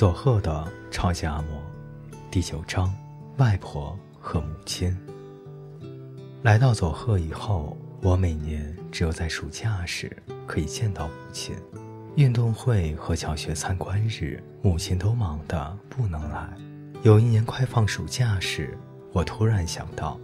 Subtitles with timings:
[0.00, 1.42] 佐贺的超级阿嬷，
[2.30, 2.90] 第九章，
[3.36, 4.96] 外婆和母亲。
[6.40, 10.10] 来到佐贺以后，我每年只有在暑假时
[10.46, 11.54] 可以见到母亲。
[12.16, 16.48] 运动会和小学参观日，母亲都忙得不能来。
[17.02, 18.74] 有一年快放暑假时，
[19.12, 20.18] 我突然想到，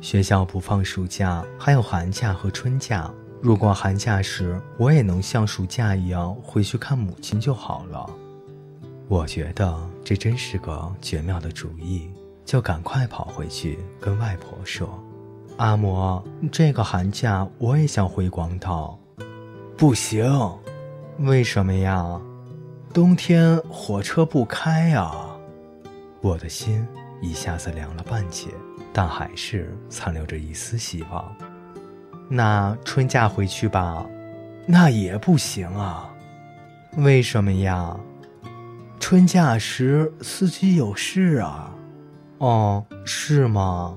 [0.00, 3.12] 学校不放暑假，还有寒假和春假。
[3.42, 8.08] 如果寒假时我也能像暑假一样回去看母亲就好了。
[9.08, 12.10] 我觉得这真是个绝妙的主意，
[12.44, 15.02] 就赶快跑回去跟外婆说
[15.58, 18.98] ：“阿嬷，这个寒假我也想回广岛。”
[19.78, 20.26] 不行。
[21.20, 22.20] 为什么呀？
[22.92, 25.34] 冬天火车不开啊！
[26.20, 26.86] 我的心
[27.22, 28.48] 一下子凉了半截，
[28.92, 31.34] 但还是残留着一丝希望。
[32.28, 34.04] 那春假回去吧？
[34.66, 36.10] 那也不行啊！
[36.96, 37.96] 为什么呀？
[38.98, 41.74] 春假时司机有事啊！
[42.38, 43.96] 哦，是吗？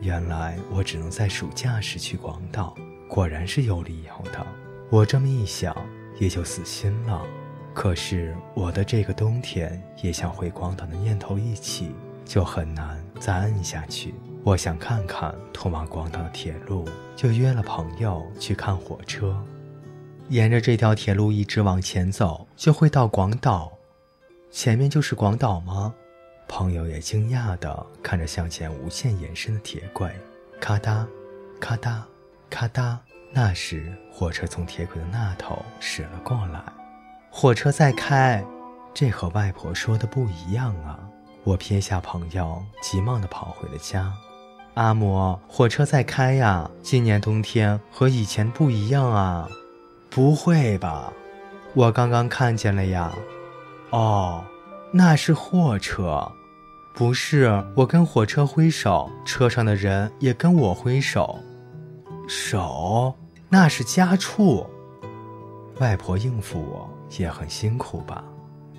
[0.00, 2.74] 原来我只能在暑假时去广岛，
[3.08, 4.46] 果然是有理由的。
[4.90, 5.76] 我这么一想。
[6.18, 7.22] 也就死心了。
[7.72, 11.92] 可是我的这个冬天也想回广岛的念头一起，
[12.24, 14.12] 就很难再摁下去。
[14.42, 19.40] 我想看看通往广岛的铁路，就约了朋友去看火车。
[20.28, 23.70] 沿着这条铁路一直往前走，就会到广岛。
[24.50, 25.94] 前面就是广岛吗？
[26.48, 30.10] 朋友也惊讶地看着向前无限延伸的铁轨，
[30.58, 31.06] 咔嗒，
[31.60, 32.00] 咔嗒，
[32.48, 32.96] 咔嗒。
[33.30, 36.62] 那时，火车从铁轨的那头驶了过来。
[37.30, 38.42] 火车在开，
[38.94, 40.98] 这和外婆说的不一样啊！
[41.44, 44.10] 我撇下朋友，急忙地跑回了家。
[44.74, 46.70] 阿嬷，火车在开呀！
[46.82, 49.46] 今年冬天和以前不一样啊！
[50.08, 51.12] 不会吧？
[51.74, 53.14] 我刚刚看见了呀！
[53.90, 54.44] 哦，
[54.92, 56.30] 那是货车。
[56.94, 61.38] 不是，我跟火车挥手，车上的人也跟我挥手。
[62.26, 63.14] 手，
[63.48, 64.66] 那是家畜。
[65.78, 68.24] 外婆应付我也很辛苦吧，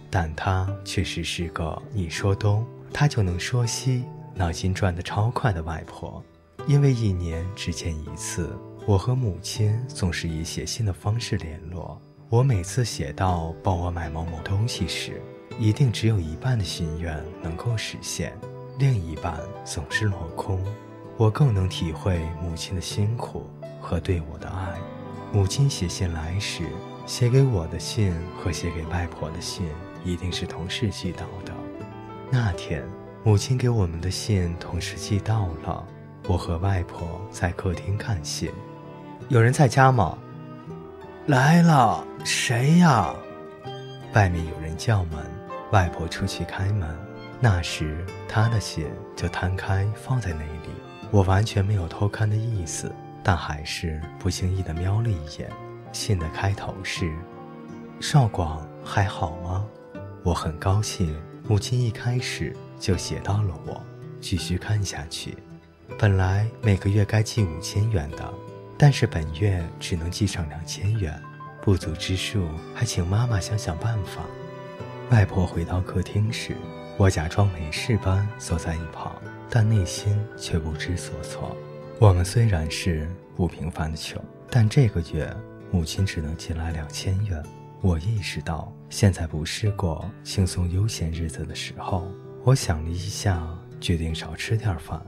[0.09, 4.03] 但她确实是个你说东，她就能说西，
[4.36, 6.22] 脑筋转得超快的外婆。
[6.68, 8.53] 因为一年只见一次，
[8.86, 12.00] 我和母亲总是以写信的方式联络。
[12.31, 15.19] 我每次写到帮我买某某东西时，
[15.57, 18.38] 一定只有一半的心愿能够实现，
[18.78, 19.35] 另一半
[19.66, 20.63] 总是落空。
[21.18, 23.50] 我更能体会母亲的辛苦
[23.81, 24.79] 和对我的爱。
[25.34, 26.66] 母亲写信来时，
[27.07, 29.66] 写给我的信和写给外婆的信
[30.06, 31.51] 一定是同时寄到的。
[32.29, 32.88] 那天，
[33.23, 35.84] 母亲给我们的信同时寄到了。
[36.28, 38.51] 我和外婆在客厅看信。
[39.29, 40.16] 有人在家吗？
[41.29, 43.13] 来了，谁呀？
[44.13, 45.23] 外面有人叫门。
[45.72, 46.90] 外婆出去开门。
[47.40, 50.73] 那时，她的信就摊开放在那里。
[51.12, 52.91] 我完全没有偷看的意思，
[53.23, 55.47] 但还是不经意地瞄了一眼。
[55.91, 57.16] 信的开头是
[58.01, 59.68] ：“少广还好吗？”
[60.25, 61.16] 我很高兴，
[61.47, 63.79] 母亲一开始就写到了我。
[64.19, 65.38] 继续看下去，
[65.95, 68.34] 本来每个月该寄五千元的，
[68.81, 71.22] 但是本月只能寄上两千元，
[71.62, 74.22] 不足之数，还请妈妈想想办法。
[75.12, 76.56] 外婆回到客厅时，
[76.95, 79.13] 我假装没事般坐在一旁。
[79.51, 81.57] 但内心却不知所措。
[82.00, 85.35] 我们虽然是不平凡的穷，但这个月
[85.72, 87.44] 母亲只能寄来两千元。
[87.81, 92.07] 我意识到现在不是过轻松悠闲日子的时候。
[92.44, 93.44] 我想了一下，
[93.81, 95.01] 决定少吃点饭。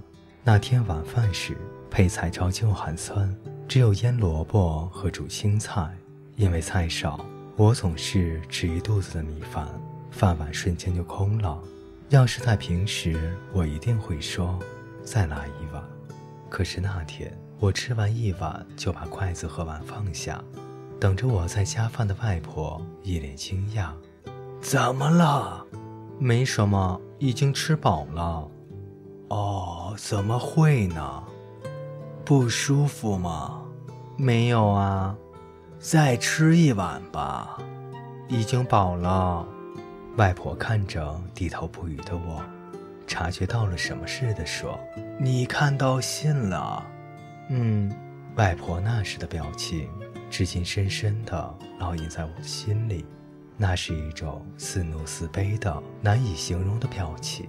[0.43, 1.55] 那天晚饭时，
[1.91, 3.31] 配菜照旧寒酸，
[3.71, 5.89] 只有腌萝卜和煮青菜。
[6.35, 9.65] 因为菜少，我总是吃一肚子的米饭，
[10.11, 11.57] 饭碗瞬间就空了。
[12.09, 14.59] 要是在平时，我一定会说
[15.05, 15.81] 再来一碗。
[16.49, 17.31] 可是那天，
[17.61, 20.43] 我吃完一碗就把筷子和碗放下，
[20.99, 23.91] 等着我在加饭的外婆一脸惊讶
[24.59, 25.65] ：“怎么了？
[26.19, 28.51] 没什么，已经吃饱了。
[29.31, 31.23] ”“哦，怎么会呢？
[32.25, 33.59] 不舒服吗
[34.21, 35.15] ？”“没有啊。
[35.79, 37.57] ”“再吃一碗吧。
[38.29, 39.45] ”“已经饱了。”
[40.17, 42.43] 外婆看着低头不语的我，
[43.07, 44.79] 察觉到了什么似的说
[45.19, 46.85] ：“你看到信了
[47.49, 47.91] ？”“嗯。”
[48.35, 49.89] 外婆那时的表情，
[50.29, 53.05] 至今深深的烙印在我的心里。
[53.57, 57.45] 那是一种似怒似悲的难以形容的表情。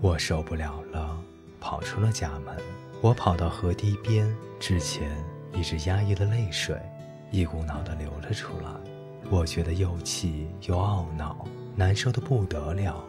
[0.00, 1.18] 我受不了了，
[1.60, 2.56] 跑出了家门。
[3.02, 5.10] 我跑到河堤边，之前
[5.52, 6.76] 一直压抑的泪水，
[7.30, 8.70] 一股脑的流了出来。
[9.30, 11.46] 我觉得又气又懊恼。
[11.74, 13.02] 难受的不得了。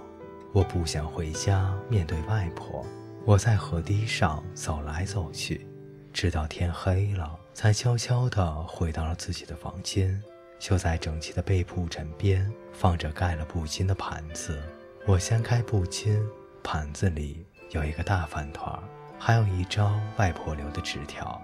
[0.53, 2.85] 我不想回家面对外婆。
[3.25, 5.67] 我在河堤上走来走去，
[6.13, 10.21] 直到天黑了，才悄悄地回到了自己的房间。
[10.59, 14.61] 就在整齐的被铺枕边，放着盖了布巾的盘子。
[15.05, 16.17] 我掀开布巾，
[16.63, 18.81] 盘子里有一个大饭团，
[19.19, 21.41] 还有一张外婆留的纸条。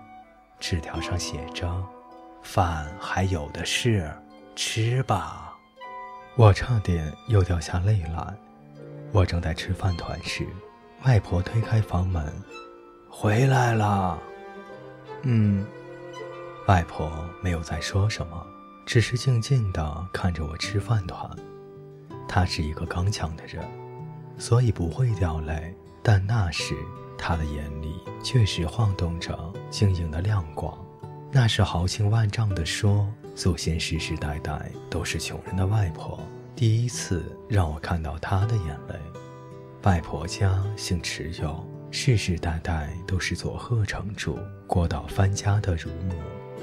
[0.60, 1.72] 纸条上写着
[2.44, 4.12] ：“饭还有的是，
[4.56, 5.58] 吃吧。”
[6.36, 8.34] 我差点又掉下泪来。
[9.12, 10.48] 我正在吃饭团时。
[11.06, 12.30] 外婆推开房门，
[13.10, 14.20] 回来了。
[15.22, 15.66] 嗯，
[16.68, 17.10] 外婆
[17.42, 18.46] 没有再说什么，
[18.86, 21.30] 只是静静地看着我吃饭团。
[22.28, 23.66] 她是一个刚强的人，
[24.38, 25.74] 所以不会掉泪。
[26.04, 26.76] 但那时
[27.20, 29.38] 他的眼里确实晃动着
[29.70, 30.76] 晶莹的亮光。
[31.32, 36.20] 那是豪情万丈地说：“祖先世世代代都是穷人的外婆，
[36.56, 38.96] 第一次让我看到她的眼泪。”
[39.84, 46.16] 外婆家姓持有，世世代代都是佐贺城主郭岛藩家的乳母，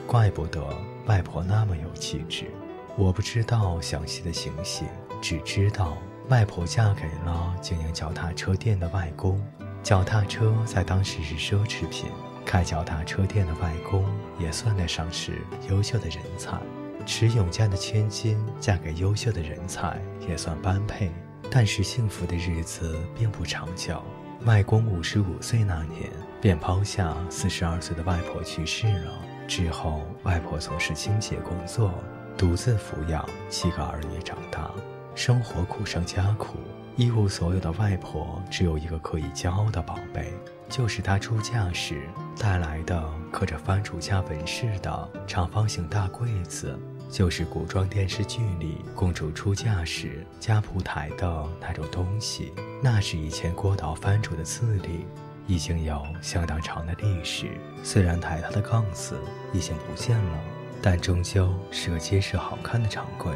[0.07, 0.61] 怪不得
[1.07, 2.51] 外婆那么有气质。
[2.97, 4.89] 我不知道详细的情形，
[5.23, 5.97] 只知道
[6.29, 9.41] 外婆嫁给了经营脚踏车店的外公。
[9.87, 12.11] 脚踏车在当时是奢侈品，
[12.45, 14.05] 开脚踏车店的外公
[14.37, 15.39] 也算得上是
[15.71, 16.59] 优秀的人才。
[17.07, 19.97] 持永家的千金嫁给优秀的人才，
[20.29, 21.13] 也算般配。
[21.49, 24.03] 但是幸福的日子并不长久。
[24.45, 26.11] 外公五十五岁那年，
[26.41, 29.13] 便抛下四十二岁的外婆去世了。
[29.47, 31.93] 之后，外婆从事清洁工作，
[32.37, 34.69] 独自抚养七个儿女长大，
[35.15, 36.57] 生活苦上加苦。
[36.97, 40.33] 一无所有的外婆，只有一个可以骄傲的宝贝，
[40.67, 42.09] 就是她出嫁时
[42.41, 46.79] 带来的刻着番主家纹饰的长方形大柜子。
[47.09, 52.53] 就是古装电视剧里公主出嫁时家谱台的那种东西，
[52.83, 55.07] 那是以前郭岛藩主的字里，
[55.47, 57.51] 已经有相当长的历史。
[57.85, 59.17] 虽然台它的杠子
[59.53, 60.39] 已经不见了，
[60.83, 63.33] 但终究是个结实好看的长柜。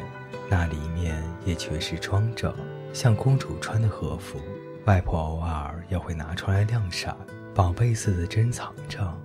[0.49, 2.53] 那里面也确实装着
[2.93, 4.41] 像公主穿的和服，
[4.87, 7.15] 外婆偶尔也会拿出来晾晒，
[7.55, 9.17] 宝贝似的珍藏着。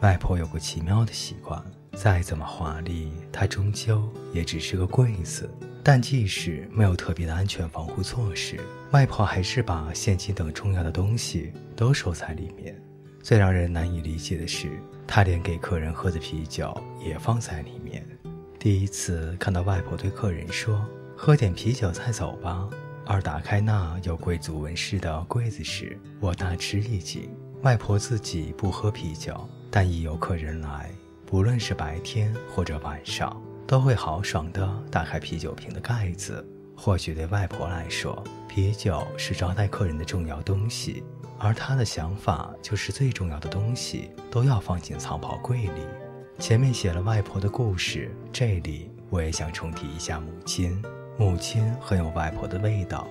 [0.00, 1.62] 外婆有个奇妙的习惯。
[1.92, 5.50] 再怎么华丽，它终究也只是个柜子。
[5.82, 8.58] 但即使没有特别的安全防护措施，
[8.92, 12.74] 外婆还是把现金等重要的东西都收在里面。
[13.22, 14.70] 最让人难以理解的是，
[15.06, 16.74] 她连给客人喝的啤酒
[17.04, 18.06] 也放在里面。
[18.58, 20.86] 第一次看到外婆对客人说
[21.16, 22.66] ：“喝点啤酒再走吧。”
[23.10, 27.28] 而打开那有贵族纹饰的柜子时，我大吃一惊。
[27.62, 30.88] 外婆自己不喝啤酒，但一有客人来。
[31.26, 33.36] 不论是白天或者晚上，
[33.66, 36.46] 都会豪爽地打开啤酒瓶的盖子。
[36.76, 41.02] 或许对外婆来说，啤酒是招待客人的重要东西，
[41.36, 45.84] 而她的想法就是最重要的东西都要放进藏宝柜里。
[46.38, 50.80] 前面写了外婆的故事，这里我也想重提一下母亲。
[51.20, 53.06] 母亲很有外婆的味道，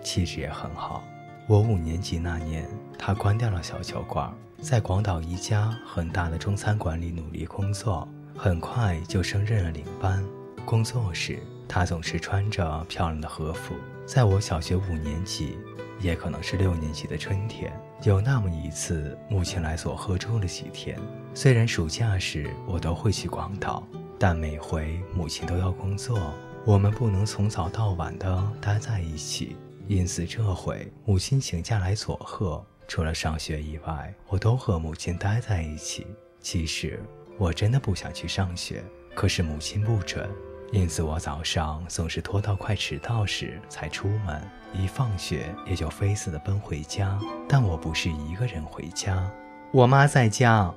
[0.00, 1.02] 气质也很好。
[1.48, 2.64] 我五年级那年，
[2.96, 4.32] 她关掉了小酒馆。
[4.60, 10.24] 在广岛一家很大的中餐馆里努力工作，很快就升任了领班。
[10.64, 13.74] 工作时，她总是穿着漂亮的和服。
[14.06, 15.58] 在我小学五年级，
[16.00, 17.72] 也可能是六年级的春天，
[18.04, 20.96] 有那么一次，母亲来佐贺住了几天。
[21.34, 23.82] 虽然暑假时我都会去广岛，
[24.16, 26.32] 但每回母亲都要工作，
[26.68, 29.56] 我们不能从早到晚的待在一起。
[29.86, 32.62] 因此，这回母亲请假来佐贺。
[32.86, 36.06] 除了上学以外，我都和母亲待在一起。
[36.40, 37.02] 其实
[37.38, 38.84] 我真的不想去上学，
[39.14, 40.28] 可是母亲不准，
[40.70, 47.18] 因此我早上总是拖到快迟到时才出门，一放学也就飞似的奔回家。
[47.48, 49.26] 但我不是一个人回家，
[49.72, 50.70] 我妈在家。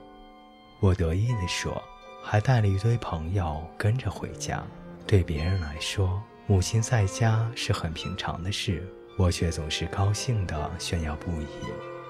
[0.79, 1.83] 我得意地说，
[2.23, 4.65] 还带了一堆朋友跟着回家。
[5.05, 11.47] 对别人来说，母亲在家是很平常的事，我却总是高兴的炫耀不已。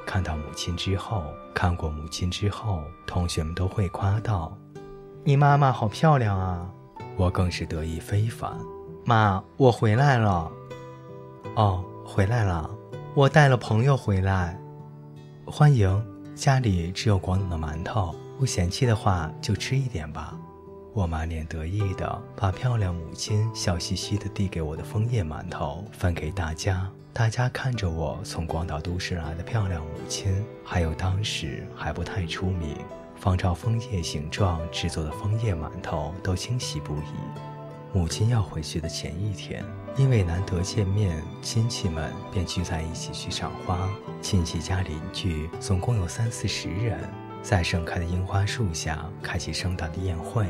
[0.05, 4.57] 看到母亲之后，看过母亲之后，同学们都会夸道
[5.23, 6.69] ：“你妈妈好漂亮啊！”
[7.17, 8.57] 我更是得意非凡。
[9.05, 10.51] 妈，我回来了。
[11.55, 12.69] 哦，回来了。
[13.13, 14.59] 我带了朋友回来，
[15.45, 16.05] 欢迎。
[16.33, 20.35] 家里只有广东的馒头，不嫌弃的话就吃一点吧。
[20.93, 26.89] 我满脸得意的把漂亮母亲笑嘻嘻的递给我的枫叶馒头分给大家。
[27.13, 32.75] 大家看着我从广岛都市来的漂亮母亲，还有当时还不太出名、
[33.15, 37.13] 仿照枫叶形状制作的枫叶馒头，都惊喜不已。
[37.93, 39.63] 母亲要回去的前一天，
[39.97, 43.89] 因为难得见面，亲戚们便聚在一起去赏花。
[44.21, 46.99] 亲戚家邻居总共有三四十人，
[47.41, 50.47] 在盛开的樱花树下开启盛大的宴会。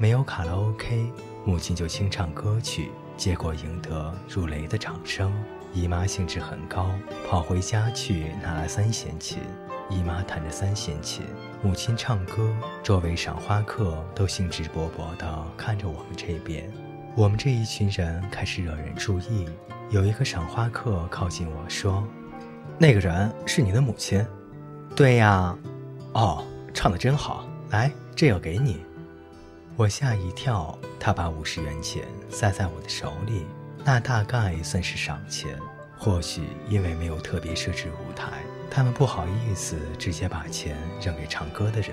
[0.00, 1.12] 没有卡拉 OK，
[1.44, 5.30] 母亲就清唱歌曲，结果赢得如雷的掌声。
[5.74, 6.86] 姨妈兴致很高，
[7.28, 9.42] 跑回家去拿来三弦琴。
[9.90, 11.26] 姨妈弹着三弦琴，
[11.62, 12.50] 母亲唱歌，
[12.82, 16.72] 周围赏花客都兴致勃勃地看着我们这边。
[17.14, 19.46] 我们这一群人开始惹人注意。
[19.90, 22.02] 有一个赏花客靠近我说
[22.80, 24.26] ：“那个人是你的母亲
[24.96, 25.54] ？”“对呀。
[26.14, 26.42] ”“哦，
[26.72, 28.80] 唱得真好，来，这个给你。”
[29.80, 33.46] 我吓一跳，他把五十元钱塞在我的手里。
[33.82, 35.58] 那大概算是赏钱，
[35.96, 41.92] 或许因为没有特别设置舞台，他们不好意思直接把钱扔给唱歌的人。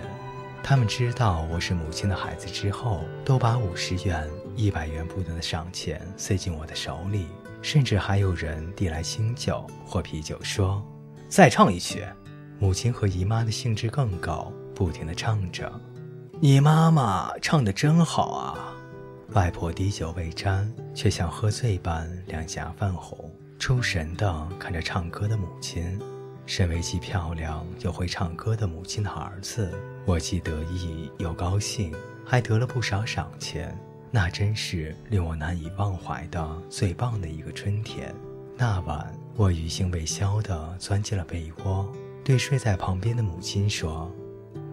[0.62, 7.27] 他们知道我是母亲的孩子之后，都把五十元、一百元不等的赏钱塞进我的手里，
[7.62, 10.86] 甚至还有人递来清酒或啤酒，说
[11.32, 12.03] ：“再唱一曲。”
[12.60, 15.72] 母亲和姨妈的兴致更高，不停地唱着
[16.39, 18.75] ：“你妈妈唱得真好啊！”
[19.34, 26.00] 外婆滴酒未沾，却像喝醉般两颊泛红，出神地看着唱歌的母亲。
[26.46, 29.74] 身为既漂亮又会唱歌的母亲的儿子，
[30.06, 31.91] 我既得意又高兴，
[32.24, 33.75] 还得了不少赏钱。
[34.12, 38.13] 那真是令我难以忘怀的最棒的一个春天。
[38.56, 41.91] 那晚，我余兴未消地钻进了被窝，
[42.24, 44.10] 对睡在旁边的母亲说：“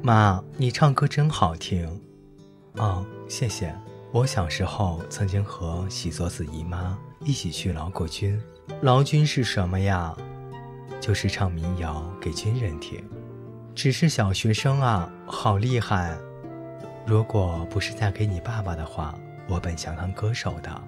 [0.05, 1.89] 妈，你唱歌真好听。
[2.77, 3.75] ”“哦，谢谢。”
[4.13, 8.39] 我小时候曾经和喜作子姨妈一起去劳过军，
[8.83, 10.15] 劳军是什么呀？
[11.01, 13.03] 就是唱民谣给军人听。
[13.75, 16.15] 只是小学生啊，好厉害！
[17.07, 19.19] 如果不是嫁给你爸爸的话，
[19.49, 20.83] 我本想当歌手的。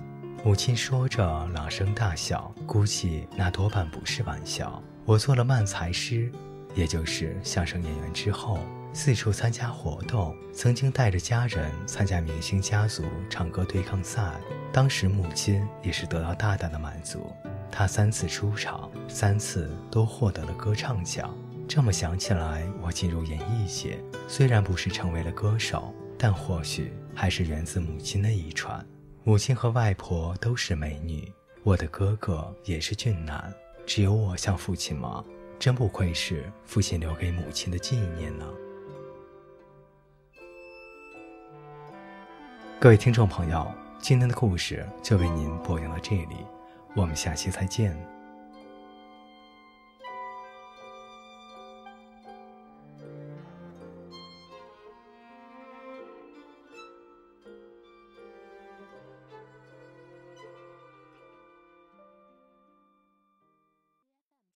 [0.45, 4.83] 母亲说着，朗声大笑，估计那多半不是玩笑。
[5.07, 6.31] 我做了慢才师，
[6.75, 8.59] 也就是相声演员之后。
[8.97, 14.33] 四处参加活动，曾经带着家人参加明星家族唱歌对抗赛，
[14.73, 17.31] 当时母亲也是得到大大的满足。
[17.71, 21.37] 她三次出场，三次都获得了歌唱奖。
[21.69, 28.83] 这么想起来，我进入演艺界，虽然不是成为了歌手，但或许还是源自母亲的遗传。
[29.25, 31.31] 母亲和外婆都是美女，
[31.65, 33.53] 我的哥哥也是俊男，
[33.85, 35.23] 只有我像父亲吗？
[35.59, 38.47] 真不愧是父亲留给母亲的纪念呢。
[42.87, 46.37] 各位听众朋友，今天的故事就为您播讲到这里，
[46.95, 48.16] 我们下期再见。